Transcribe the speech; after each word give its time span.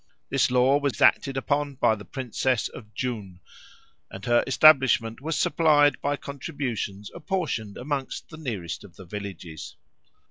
This 0.31 0.49
law 0.49 0.79
was 0.79 0.99
acted 0.99 1.37
upon 1.37 1.75
by 1.75 1.93
the 1.93 2.05
princess 2.05 2.67
of 2.67 2.91
Djoun, 2.95 3.39
and 4.09 4.25
her 4.25 4.43
establishment 4.47 5.21
was 5.21 5.37
supplied 5.37 6.01
by 6.01 6.15
contributions 6.15 7.11
apportioned 7.13 7.77
amongst 7.77 8.29
the 8.29 8.37
nearest 8.37 8.83
of 8.83 8.95
the 8.95 9.05
villages. 9.05 9.75